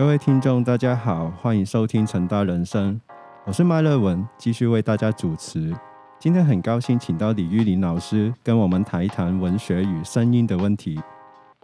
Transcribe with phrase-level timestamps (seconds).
[0.00, 2.98] 各位听众，大家好，欢迎收听成大人生，
[3.44, 5.76] 我是麦乐文，继续为大家主持。
[6.18, 10.98] 今天很高兴请到李玉林老师跟我们谈一谈文学与声音的问题。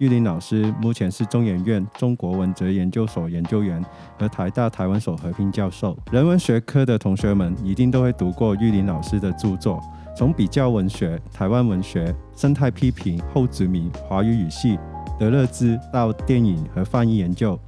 [0.01, 3.83] 玉林老师目前是中研院中国文哲研究所研究员
[4.19, 5.97] 和台大台湾所合聘教授。
[6.13, 9.81] 人文学科的同学们一定都会读过玉林老师的著作，
[10.15, 14.79] 从比较文学、台湾文学、生态批评、后殖民、华语语系、
[15.19, 17.59] 德勒兹到电影和翻译研究。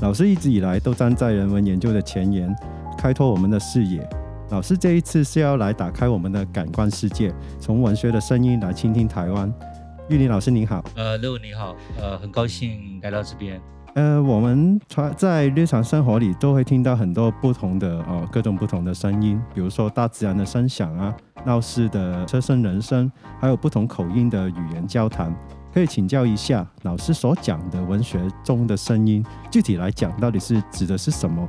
[0.00, 2.54] 老师一直以来都站在人文研究的前沿，
[2.96, 4.08] 开拓我们的视野。
[4.50, 9.52] 老师这一次是要来打开我们的感官世界，从文学的声音来倾听台湾。
[10.08, 13.60] 玉林老师您好，呃，六你好，呃，很高兴来到这边。
[13.94, 14.80] 呃，我们
[15.16, 21.12] 在日常生活里都会听到很多不同的哦，各种不同的声音，比如说大自然的声响啊，
[21.44, 25.34] 闹市的车声人声，还有不同口音的语言交谈。
[25.72, 31.48] 可以请教一下老师所讲的文学中的声音，具体来讲到底是指的是什么？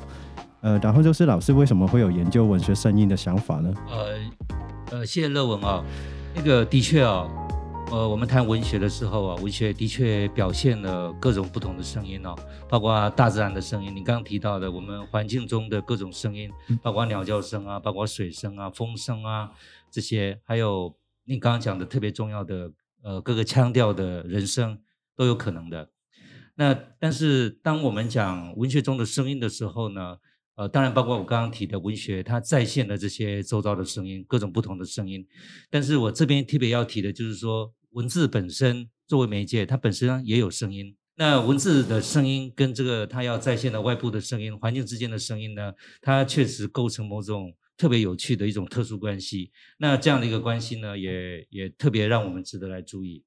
[0.61, 3.73] 呃，然后就是老师为什么会有研究文学声音的想法呢？
[3.87, 4.17] 呃
[4.91, 5.83] 呃，谢谢乐文啊，
[6.35, 7.27] 那个的确啊。
[7.91, 12.35] 呃，我们谈文学的时候啊，文学的确表现了各种不同的声音哦，
[12.69, 16.51] 包括大自然的声音，你刚刚提到的我们环境中的各种声音，
[16.83, 19.49] 包括鸟叫声啊，包括水声啊、风声啊
[19.89, 20.93] 这些，还有
[21.25, 22.69] 你刚刚讲的特别重要的
[23.01, 24.79] 呃各个腔调的人声
[25.15, 25.91] 都有可能的。
[26.55, 30.17] 那但是当我们讲文学中的声音的时候呢？
[30.55, 35.25] 呃，当然包括我刚刚提的文学，它再现的这些周遭的声音，各种不同的声音。
[35.69, 37.73] 但是我这边特别要提的就是说。
[37.93, 40.95] 文字本身作为媒介，它本身也有声音。
[41.15, 49.51] 那文字的声音跟这个它要再现的外部的声音、环境之间的声音呢，它确实构成某种特别有趣的一种特殊关系。
[49.77, 53.23] 那这样的一个关系呢，也也特别让我们值得来注意。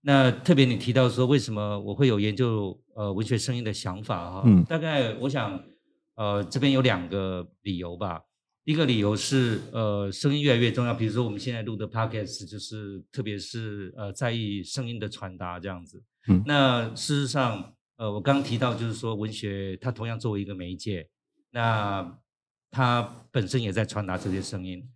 [0.00, 4.42] 那特别你提到说，为什么我会有研究呃文学声音的想法哈？
[4.46, 5.62] 嗯，大概我想
[6.14, 8.22] 呃这边有两个理由吧。
[8.64, 10.92] 一个理由是，呃，声音越来越重要。
[10.92, 16.02] 比如说，我们现在录的 podcast，就是特别是呃，在意声音的传达这样子。
[16.26, 21.08] 嗯，那事实上，呃，我刚刚提到就是说，文学它同样作为一个媒介，
[21.52, 22.18] 那
[22.70, 24.88] 它本身也在传达这些声音。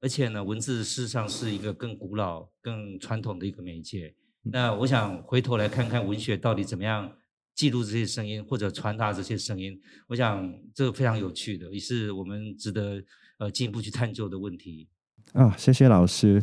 [0.00, 4.14] 而且呢，文字事实上是一个更古老、更传统的一个媒介。
[4.42, 7.12] 那我想回头来看看文学到底怎么样。
[7.52, 13.02] 记录这些声音或者传达这些声音，我想这个非常有趣的，也是我们值得
[13.38, 14.88] 呃进一步去探究的问题。
[15.34, 16.42] 啊，谢谢老师。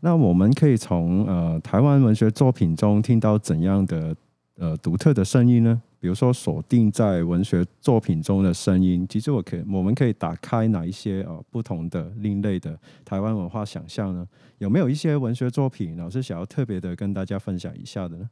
[0.00, 4.14] 那我们可以从呃台湾文学作品中听到怎样的
[4.56, 5.80] 呃独特的声音呢？
[6.00, 14.26] 比如说锁定在文学作品中的声音，其实我可以我们可以打开哪一些呃不同的另类的台湾文化想象呢？
[14.58, 18.30] 有没有一些文学作品老师想要特别的跟大家分享一下的呢？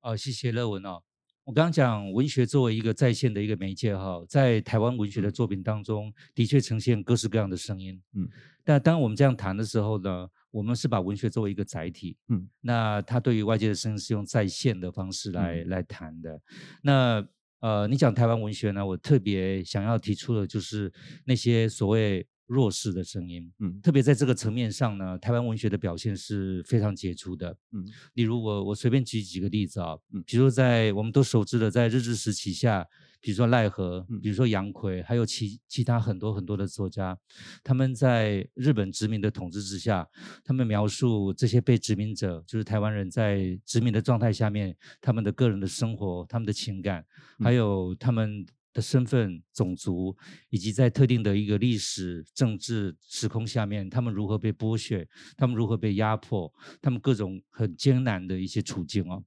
[0.00, 1.00] 哦，谢谢乐文哦。
[1.44, 8.00] 我刚刚讲文学作为一个在线的一个媒介哈，在台湾文学的作品当中，的确呈现各式各样的声音。
[8.14, 8.28] 嗯，
[8.64, 12.16] 但当我们这样谈的时候呢，我们是把文学作为一个载体。
[12.28, 16.40] 嗯，那它对于外界的声音是用在线的方式来来谈的。
[16.82, 17.26] 那
[17.60, 20.92] 呃，你讲台湾文学呢，我特别想要提出的就是
[21.24, 22.26] 那些所谓。
[22.48, 32.86] 弱势的声音，嗯，特别在这个层面上呢，台湾文学的表现是非常杰出的，嗯，例如我我随便举几个例子啊，嗯，比如在我们都熟知的在日治时期下，
[33.22, 37.16] 比如说奈何，比如说杨奎，还有其其他很多很多的作家，
[37.64, 40.06] 他们在日本殖民的统治之下，
[40.44, 47.02] 他们描述这些被殖民者，就是台湾人在殖民的状态下面，他们的个人的生活，他们的情感，
[47.38, 48.44] 还有他们。
[48.74, 50.16] 的身份、种族，
[50.48, 55.06] 以及在特定的一个历史、政治时空下面，他们如何被剥削，
[55.36, 56.50] 他们如何被压迫，
[56.80, 59.22] 他们各种很艰难的一些处境哦。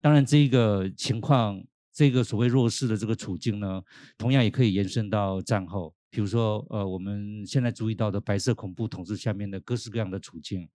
[0.00, 1.62] 当然，这个情况，
[1.96, 3.82] 这个所谓弱势的这个处境呢，
[4.18, 10.68] 同样也可以延伸到战后，比如说，呃，我们现在注意到的白色恐怖统治下面的各式各样的处境，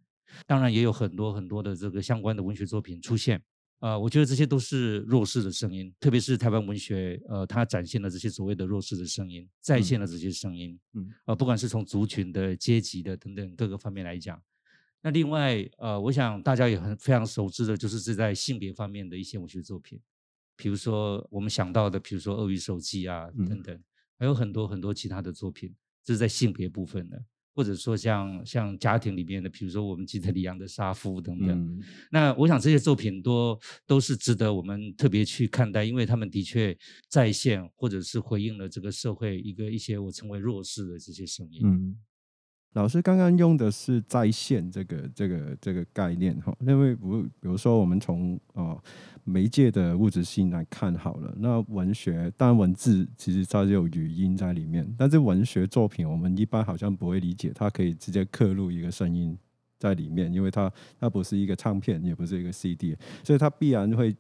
[0.48, 3.40] 当然也有很多很多的这个相关的文学作品出现。
[3.82, 14.42] 呃，我觉得这些都是弱势的声音，特别是台湾文学，呃，它展现了这些所谓的弱势的声音，再现了这些声音，嗯，呃，不管是从族群的、阶级的等等各个方面来讲，
[15.04, 20.00] 那另外，呃，我想大家也很非常熟知的，就是这在性别方面的一些文学作品，
[20.62, 23.84] 比如说我们想到的，比如说《鳄鱼手记》啊等等，
[24.20, 25.74] 还有很多很多其他的作品，
[26.06, 27.20] 这是在性别部分的。
[27.54, 36.78] 或者说像像家庭里面的，比如说我们吉特里昂的杀夫等等，那我想这些作品多都是值得我们特别去看待，因为他们的确
[37.10, 41.62] 再现或者是回应了这个社会一个一些我称为弱势的这些声音。
[41.66, 41.98] 嗯，
[42.74, 48.82] 老师刚刚用的是在线这个这个这个概念哈，因为不，比如说我们从哦
[49.26, 59.38] 媒介的物质性来看好了，那文学当然文字其实它有语音在里面，但是文学作品我们一般好像不会理解，它可以直接刻录一个声音
[59.78, 64.16] 在里面，因为它它不是一个唱片，也不是一个 CD，所以它必然会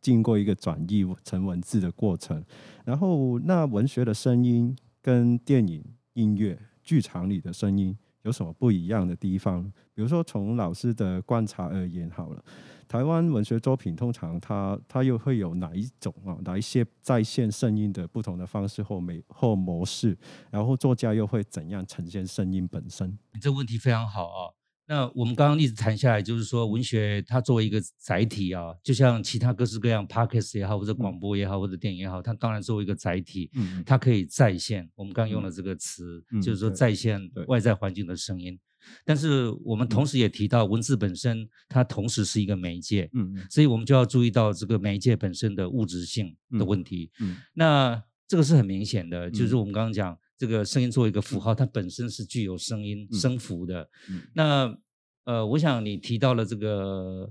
[0.00, 2.44] 经过一个转译成文字的过程。
[2.84, 5.84] 然后那文学的声音跟电影
[6.14, 6.58] 音乐。
[6.82, 9.62] 剧场里的声音有什么不一样的地方？
[9.94, 12.44] 比如说，从老师的观察而言，好了，
[12.88, 20.16] 台湾文学作品通常它它又会有哪一种啊，哪一些在线声音的不同的方式或美或模式？
[20.50, 23.18] 然后作家又会怎样呈现声音本身？
[23.32, 24.54] 你这问题非常好啊。
[24.92, 34.86] 那我们刚刚一直谈下来，就是说文学它作为一个载体啊，就像其他各式各样 podcast 也好，或者广播也好，或者电影也好，它当然作为一个载体，嗯，它可以再现。
[34.94, 38.60] 我们刚用了这个词，就是说再现外在环境的声音。
[39.02, 47.10] 但是我们同时也提到，文字本身它同时是一个媒介，嗯，所以我们就要注意到这个媒介本身的物质性的问题。
[47.18, 50.18] 嗯，那这个是很明显的，就是我们刚刚讲。
[50.42, 53.88] 这个声音作为一个符号，它本身是具有声音声符的。
[54.34, 54.76] 那
[55.22, 57.30] 呃，我想你提到了这个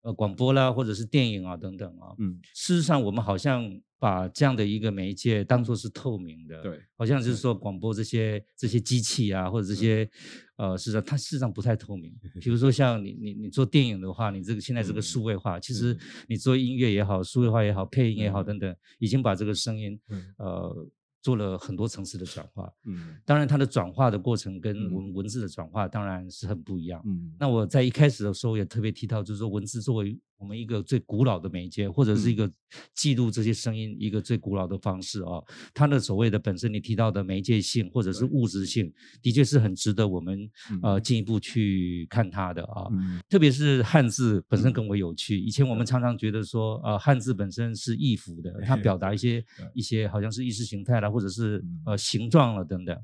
[0.00, 2.16] 呃广播啦，或者是电影啊等等啊。
[2.18, 6.62] 嗯，事实上我们好像把这样的一个媒介当做是透明的。
[6.62, 10.08] 对，好像就是说广播这些这些机器啊，或者这些
[10.56, 12.10] 呃，事实上它事实上不太透明。
[12.40, 15.94] 比如说像你你你做电影的话，你这个现在这个数位化，其实
[16.26, 20.00] 你做音乐也好，数位化也好，配音也好等等，已经把这个声音
[20.38, 20.88] 呃。
[21.26, 30.16] 做了很多层次的转化，嗯，当然它的转化的过程跟文文字的转化当然是很不一样，嗯，那我在一开始的时候也特别提到，就是说文字作为。
[30.38, 32.50] 我们一个最古老的媒介，或者是一个
[32.94, 35.42] 记录这些声音一个最古老的方式啊，
[35.72, 38.92] 它的所谓的本身你提到的媒介性或者是物质性，
[39.22, 40.50] 的确是很值得我们
[40.82, 42.86] 呃进一步去看它的啊。
[43.30, 45.38] 特别是汉字本身更为有趣。
[45.40, 49.42] 以前我们常常觉得说，呃，汉字本身是易符的，它表达一些
[49.74, 52.94] 一些好像是意识形态啦，或者是呃形状了等等。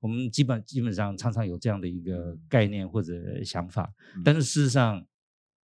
[0.00, 3.90] 我们基本基本上常常有这样的一个概念或者想法，
[4.22, 5.02] 但是事实上。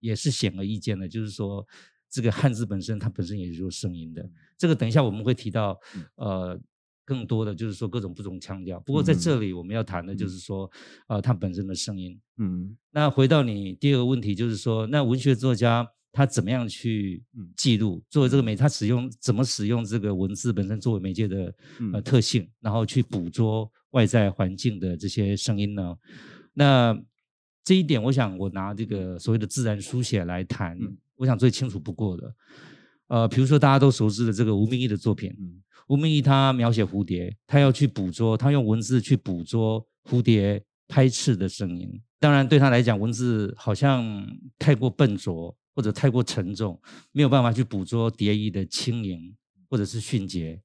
[0.00, 1.67] 也是显而易见的，就是说，
[2.11, 4.29] 这个汉字本身它本身也是有声音的。
[4.56, 5.79] 这个等一下我们会提到，
[6.17, 6.59] 呃，
[7.05, 8.81] 更多的就是说各种不同腔调。
[8.81, 10.71] 不过在这里我们要谈的就是说，
[11.06, 12.19] 呃，它本身的声音。
[12.39, 12.77] 嗯。
[12.91, 17.23] 那回到你第二个问题，就是说，那文学作家他怎么样去
[17.56, 18.03] 记录？
[18.11, 21.55] 作为这个媒，他使用怎么使用这个文字本身作为媒介的
[21.93, 25.97] 呃特性，然后去捕捉外在环境的这些声音呢？
[26.55, 26.99] 那
[27.69, 30.75] 这一点，我想我拿这个所谓的自然书写来谈，
[31.17, 32.35] 我想最清楚不过的。
[33.09, 35.31] 呃，比如说大家都熟知的这个吴明义的作品，
[35.88, 42.00] 吴明义他描写蝴蝶，他要去捕捉，他用文字去捕捉蝴蝶拍翅的声音。
[42.19, 44.26] 当然，对他来讲，文字好像
[44.59, 46.81] 太过笨拙或者太过沉重，
[47.12, 49.37] 没有办法去捕捉蝶翼的轻盈
[49.69, 50.59] 或者是迅捷。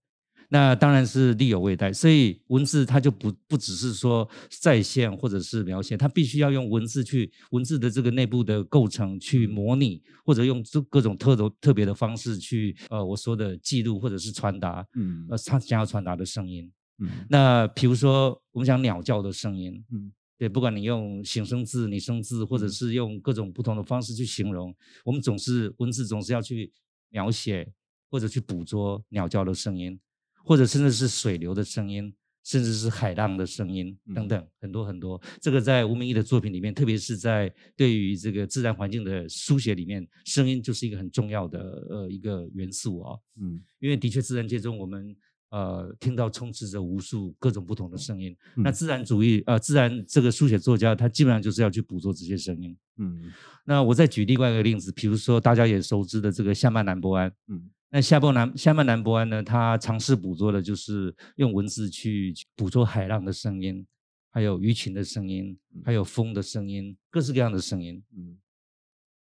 [0.54, 4.30] 那当然是力有未逮，所以文字它就不不只是说
[4.62, 24.72] 再现或者是描写，它必须要用文字去文字的这个内部的构成去模拟，或者用这各种特特别的方式去呃我说的记录或者是传达，嗯，呃他想要传达的声音，嗯，那比如说我们讲鸟叫的声音，嗯，对，不管你用形声字、拟声字，或者是用各种不同的方式去形容，
[25.04, 26.72] 我们总是文字总是要去
[27.10, 27.74] 描写
[28.12, 30.00] 或者去捕捉鸟叫的声音。
[30.44, 35.22] 或者甚至是水流的声音，甚至是海浪的声音等等，很多很多。
[35.40, 41.60] 这个在吴明义的作品里面，特别是在对于这个自然环境的书写里面，声音就是一个很重要的
[41.90, 43.18] 呃一个元素啊。
[43.40, 45.16] 嗯，因为的确自然界中我们
[45.52, 48.36] 呃听到充斥着无数各种不同的声音。
[48.58, 52.76] 那自然主义呃自然这个书写作家，他基本上就是要去捕捉这些声音。
[52.98, 53.32] 嗯，
[53.66, 57.32] 那我再举另外一个例子，比如说大家也熟知的这个夏曼南波安。
[57.48, 57.70] 嗯。
[57.94, 59.44] 那夏波南夏曼南博安呢？
[59.44, 63.86] 他尝试捕捉的就是用文字去捕捉海浪的声音，
[64.32, 68.36] 还有鱼群的声音，还有风的声音，各式各样的声音，嗯，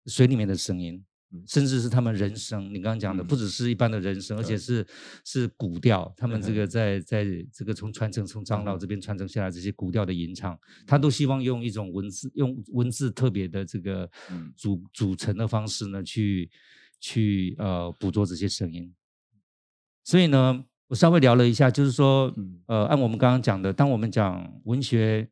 [0.06, 1.04] 水里面的声音，
[1.48, 2.70] 甚至是他们人声。
[2.70, 4.86] 你刚刚讲的不只是一般的人声，而且是
[5.26, 6.14] 是古调。
[6.16, 14.08] 他们这个 在在这个从传承从长老这边传承下来这些古调的吟唱，他都希望用一种文字用文字特别的这个
[14.56, 16.48] 组组成的方式呢去。
[17.00, 18.94] 去呃捕捉这些声音，
[20.04, 22.34] 所以呢，我稍微聊了一下，就是说，
[22.68, 25.30] 呃，按我们刚刚讲的，当我们讲文学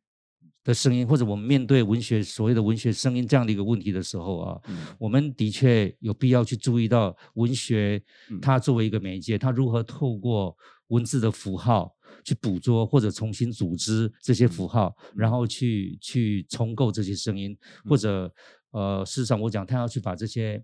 [0.63, 4.61] 的声音，或者我们面对文学所谓的文学声音这样的一个问题的时候啊，
[4.99, 8.01] 我们的确有必要去注意到文学
[8.41, 10.55] 它作为一个媒介，它如何透过
[10.87, 18.31] 文字的符号去捕捉或者重新组织这些符号，然后去去重构这些声音，或者
[18.71, 20.63] 呃，事实上我讲他要去把这些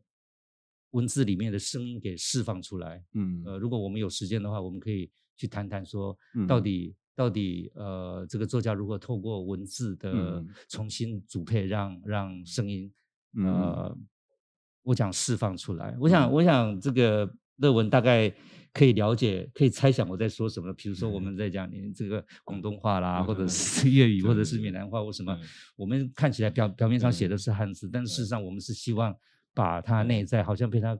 [0.93, 3.03] 文字里面的声音给释放出来。
[3.13, 12.91] 嗯，呃，如果我们有时间的话，我们可以去谈谈说，到底到底呃，这个作家如何透过文字的重新组配，让让声音
[13.38, 13.95] 呃，
[14.81, 15.95] 我想释放出来。
[16.00, 18.33] 我想，我想这个乐文大概。
[18.75, 20.73] 可以了解，可以猜想我在说什么。
[20.73, 25.38] 比如说，我们在讲你这个广东话啦，或者是粤语， 或者是闽南话或什么，
[25.75, 29.15] 我们看起来表表面上写的是汉字，但事实上我们是希望
[29.53, 30.98] 把他内在好像被他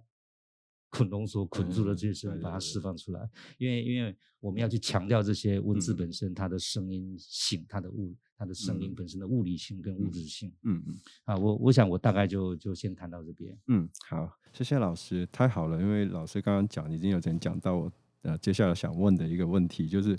[0.90, 3.30] 捆龙所捆住的这些声音，把它释放出来。
[3.58, 8.16] 因为，因为我们要去强调这些文字本身它的声音性，它的物。
[8.36, 17.94] 它的声音本身的物理性跟物质性，嗯嗯，啊，我我想我大概就就先谈到这边，嗯，好，谢谢老师，太好了，因为老师刚刚讲已经有点讲到我
[18.24, 20.18] 呃接下来想问的一个问题，就是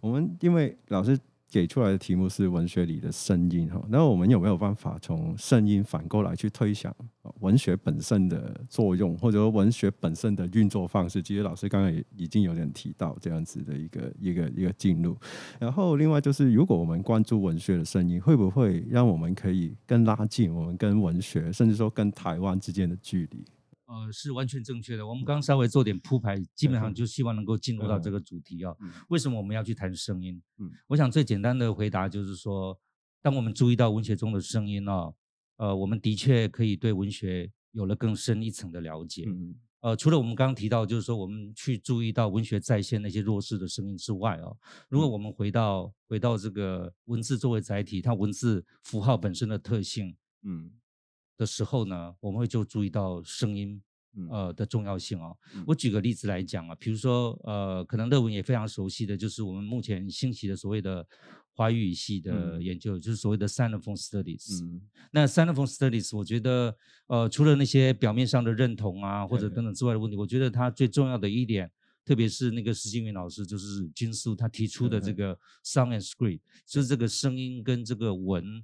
[0.00, 1.18] 我们因为老师。
[1.52, 6.96] 给出来的题目是文学里的声音哈，那我们有没有办法从声音反过来去推想
[7.40, 11.22] 文学本身的作用，或者说文学本身的运作方式？
[11.22, 15.14] 其实老师刚刚也已经有点提到这样子的一个一个一个进入。
[15.60, 23.44] 然后另外就是，如果我们关注文学的声音，会不会让我们可以更拉近我们跟文学，甚至说跟台湾之间的距离？
[23.92, 25.06] 呃，是完全正确的。
[25.06, 28.74] 我们刚稍微做点铺排，基本上就希望能够进入到这个主题啊。
[29.10, 30.40] 为什么我们要去谈声音？
[30.56, 32.78] 嗯，我想最简单的回答就是说，
[33.20, 35.12] 当我们注意到文学中的声音呢，
[35.58, 39.24] 呃，我们的确可以对文学有了更深一层的了解。
[39.26, 44.50] 嗯，呃，除了我们刚刚提到，就是说我们去注意到文学再现那些弱势的声音之外啊，
[44.88, 50.70] 如果我们回到回到这个文字作为载体，它文字符号本身的特性，嗯。
[51.36, 53.82] 的时候呢，我们会就注意到声音，
[54.30, 55.36] 呃的重要性哦。
[55.66, 61.06] 我举个例子来讲啊，比如说呃，可能乐文也非常熟悉的就是我们目前兴起的所谓的
[61.54, 64.62] 华语语系的研究，就是所谓的 Sinophone Studies。
[65.10, 66.76] 那 Sinophone Studies，我觉得
[67.08, 71.70] 呃，除了那些表面上的认同啊或者等等之外的问题，我觉得它最重要的一点，
[72.04, 78.62] 特别是那个石金云老师，就是军苏他提出的这个 Sound and Script，就是这个声音跟这个文。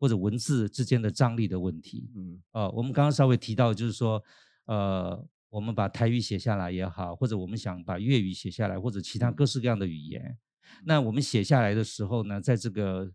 [0.00, 4.24] 或者文字之间的张力的问题，嗯，呃，我们刚刚稍微提到，就是说，
[4.64, 10.38] 呃，我们把台语写下来也好，或者我们想把粤语写下来，或者其他各式各样的语言，
[10.86, 13.12] 那我们写下来的时候呢，在这个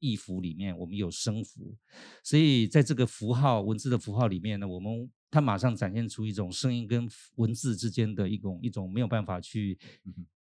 [0.00, 1.76] 意符里面，我们有声符，
[2.24, 9.78] 所以在这个符号文字的符号里面呢，我们它马上展现出一种声音跟文字之间的一种一种没有办法去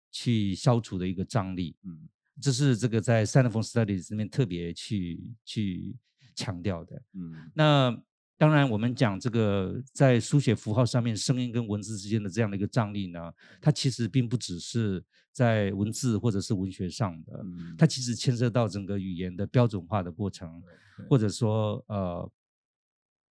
[0.09, 2.09] 去消除的一个张力，嗯。
[2.41, 5.95] 这是这个在 s a n f o n Studies 里面特别去去
[6.35, 7.01] 强调的。
[7.13, 8.03] 嗯，那
[8.37, 17.43] 当然我们讲这个在书写符号上面，声音跟文字之间的这样的一个张力呢，它其实并不只是在文字或者是文学上的，
[17.77, 20.61] 它其实牵涉到整个语言的标准化的过程，
[21.09, 22.31] 或者说呃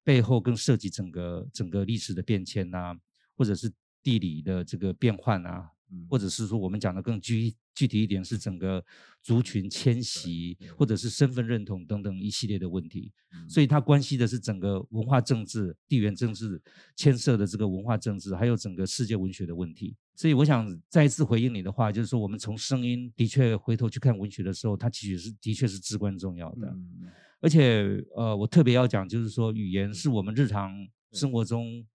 [0.05, 2.95] 背后更涉及整个整个历史的变迁呐，
[3.37, 5.71] 或者是地理的这个变换啊。
[6.09, 8.85] 或者是说，我们讲的更具具体一点，是整个
[9.23, 13.13] 族群迁徙，或者是身份认同等等一系列的问题。
[13.49, 16.61] 所以它关系的是整个文化政治、地缘政治
[16.97, 19.97] 牵涉的这个文化政治，还有整个世界文学的问题。
[20.17, 26.77] 所以我想再一次回应你的话，就是说，我们从声音的确回头去看文学的时候，它其实是的确是至关重要的。
[27.41, 30.73] 而且，呃，我特别要讲，就是说，语言是我们日常
[31.13, 31.87] 生活中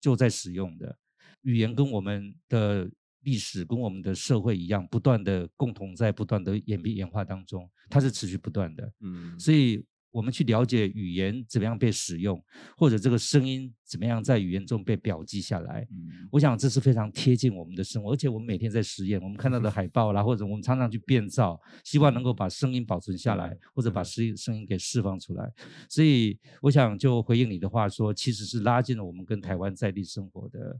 [0.00, 0.96] 就在使用的，
[1.42, 2.90] 语言跟我们的。
[3.22, 8.92] 历史跟我们的社会一样，不断的共同在不断的演变演化当中，它是持续不断的。
[9.00, 12.38] 嗯，所以我们去了解语言怎么样被使用，
[12.76, 25.50] 或者这个声音怎么样在语言中被表记下来，嗯，我想这是非常贴近我们的生活，而且我们每天在实验，我们看到的海报啦，或者我们常常去变造，希望能够把声音保存下来，或者把声音声音给释放出来。
[25.88, 30.78] 所以我想就回应你的话说，其实是拉近了我们跟台湾在地生活的。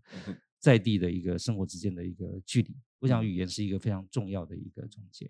[0.62, 5.28] 在地的一个生活之间的一个距离，我想语言是一个非常重要的一个中介。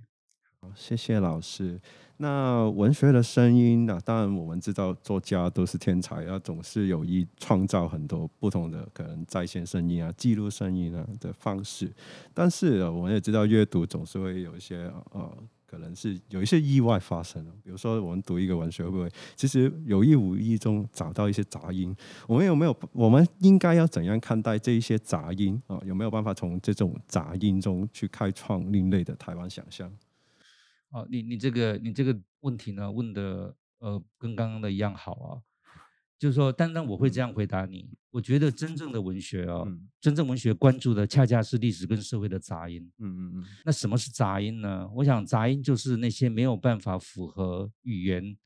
[0.61, 1.81] 好，谢谢老师。
[2.19, 3.99] 那文学的声音呢？
[4.05, 11.91] 当然我们知道作家都是天才，要总是有意创造很多不同的可能在线声音啊、记录声音啊的方式。
[12.35, 15.37] 但是我们也知道阅读总是会有一些呃。
[15.73, 21.97] 可能是有一些意外发生了，比如说我们读一个文学，会不会其实有意无意中找到一些杂音？
[22.29, 22.79] 我们有没有？
[22.93, 25.81] 我们应该要怎样看待这一些杂音啊？
[25.87, 29.91] 有没有办法从这种杂音中去开创另类的台湾想象？
[30.91, 35.41] 哦，你你这个你这个问题呢，问的呃跟刚刚的一样好啊，
[36.23, 39.67] 就是说，单单我会这样回答你，我觉得真正的文学哦，
[40.01, 42.81] 真正文学关注的恰恰是历史跟社会的杂音。
[42.99, 43.45] 嗯嗯嗯。
[43.65, 44.89] 那什么是杂音呢？
[44.95, 48.37] 我想杂音就是那些没有办法符合语言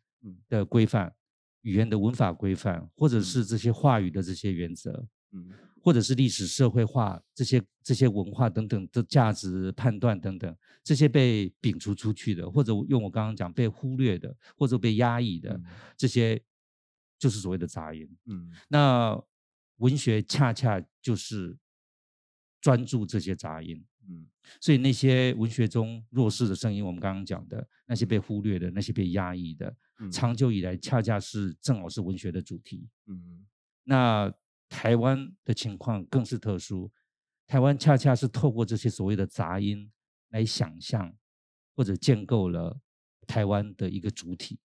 [0.49, 1.13] 的规范、
[1.61, 5.51] 语言的文法规范，或者是这些话语的这些原则，嗯，
[5.83, 15.61] 或者是历史社会化这些这些文化等等的价值判断等等，这些被摒除出去的，或者用我刚刚讲被忽略的，或者被压抑的
[15.95, 16.43] 这些，
[17.19, 18.09] 就是所谓的杂音。
[18.27, 19.23] 嗯，那。
[19.81, 21.55] 文学恰恰就是
[22.63, 24.27] 专注这些杂音，嗯，
[24.59, 29.77] 所以那些文学中弱势的声音，我们刚刚讲的那些被忽略的、那些被压抑的，
[30.11, 33.47] 长久以来恰恰是正好是文学的主题，嗯。
[33.85, 34.33] 那
[34.71, 36.91] 台湾的情况更是特殊，
[37.47, 39.93] 台湾恰恰是透过这些所谓的杂音
[40.31, 41.15] 来想象
[41.77, 42.81] 或者建构了
[43.27, 44.59] 台湾的一个主体。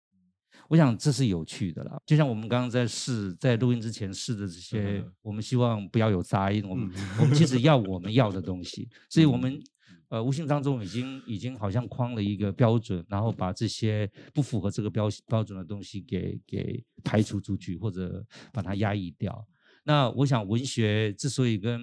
[0.68, 6.62] 我想这是有趣的啦，就像我们刚刚在试，在录音之前试的这些，我们希望不要有杂音。
[6.68, 9.58] 我们我们其实要我们要的东西， 所以我们
[10.10, 18.22] 呃无形当中已经已经好像框了一个标准，然后把这些不符合这个标标准的东西给给排除出去，或者
[18.52, 19.46] 把它压抑掉。
[19.84, 21.80] 那我想文学之所以跟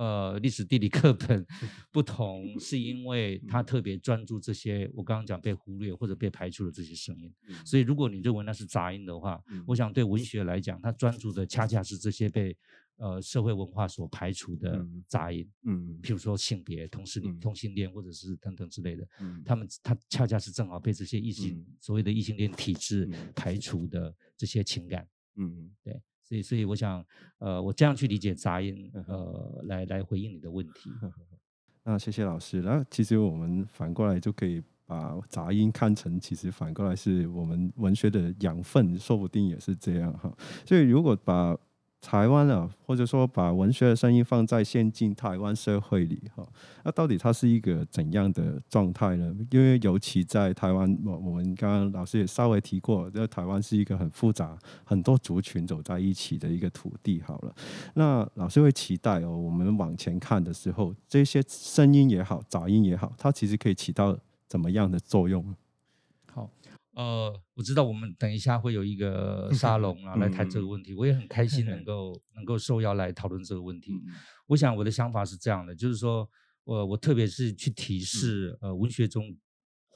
[0.00, 1.44] 呃，历史地理课本
[1.92, 7.30] 不同，是因为他特别专注这些我刚刚讲被忽略或者被排除的这些声音。
[7.66, 12.56] 所以，如果你认为那是杂音的话，我想对文学来讲，他专注的恰恰是这些被
[12.96, 15.46] 呃社会文化所排除的杂音。
[15.64, 19.06] 嗯，譬如说性别、同性同性恋或者是等等之类的，
[19.44, 25.06] 他们他恰恰是正好被这些异性所谓的异性恋体制排除的这些情感。
[25.36, 26.00] 嗯，对。
[26.30, 27.04] 所以，所以我想，
[27.38, 30.88] 呃，我这样去理解杂音，呃，来来回应你的问题。
[31.82, 32.62] 那谢谢老师。
[32.62, 40.32] 那其实我们反过来就可以把杂音看成，其实反过来是我们文学的养分，说不定也是这样哈。
[40.64, 41.56] 所以如果把
[42.00, 46.46] 台湾啊，或者说把文学的声音放在现今台湾社会里，哈，
[46.82, 49.36] 那到底它是一个怎样的状态呢？
[49.50, 57.20] 因为尤其在台湾，我我们刚刚老师也稍微提过，在台湾是一个很复杂、很多族群走在一起的一个土地。
[57.20, 57.54] 好了，
[57.94, 65.54] 那老师会期待哦，我们往前看的时候，这些声音也好，杂音也好，它其实可以起到怎么样的作用？
[66.32, 66.48] 好。
[66.92, 70.92] 呃，我知道我们等一下会有一个沙龙啊，来谈这个问题。
[70.92, 73.92] 我也很开心能够能够受邀来讨论这个问题。
[74.46, 76.28] 我想我的想法是这样的，就是说
[76.64, 79.36] 我我特别是去提示呃文学中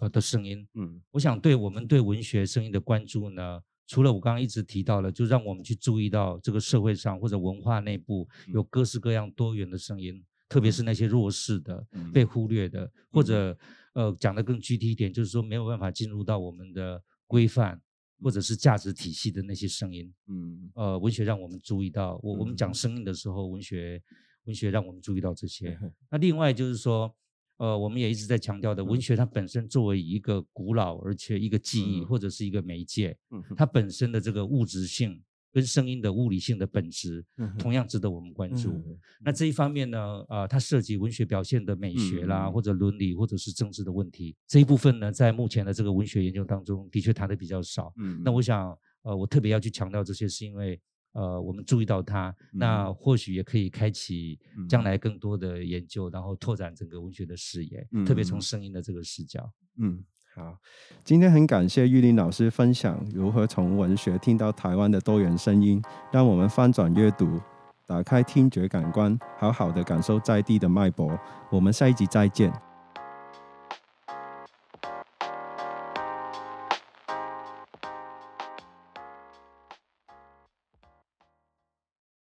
[0.01, 0.67] 呃的声音。
[0.75, 13.59] 嗯，我想对我们对文学声音的关注呢，除了我刚刚一直提到了，就让我们去注意到这个社会上或者文化内部有各式各样多元的声音，特别是那些弱势的、被忽略的或者。
[13.95, 17.81] 呃，讲的更具体一点，就是说没有办法进入到我们的规范
[18.21, 20.13] 或者是价值体系的那些声音。
[20.27, 24.03] 嗯，呃，文学让我们注意到，我我们讲声音的时候，文学
[24.47, 25.79] 文学让我们注意到这些。
[26.11, 27.15] 那另外就是说，
[27.59, 33.17] 呃，我们也一直在强调的，文学它本身作为一个古老而且一个记忆或者是一个媒介，
[33.57, 35.23] 它本身的这个物质性。
[35.55, 37.25] 跟声音的物理性的本质，
[37.61, 38.85] 同样值得我们关注。
[39.21, 44.35] 那这一方面呢，呃，它涉及文学表现的美学啦，或者伦理，或者是政治的问题。
[44.49, 47.95] 这一部分呢，在目前的这个文学研究当中，的确谈的比较少。
[48.25, 50.81] 那我想，呃，我特别要去强调这些，是因为，
[51.13, 59.49] 呃，我们注意到它，那或许也可以开启将来更多的研究，然后拓展整个文学的视野，特别从声音的这个视角。
[59.79, 60.05] 嗯。
[60.37, 60.57] 好，
[61.05, 67.41] 今天很感谢玉林老师分享如何从文学听到台湾的多元声音，让我们翻转阅读，
[67.87, 71.17] 打开听觉感官，好好的感受在地的脉搏。
[71.51, 72.53] 我们下一集再见。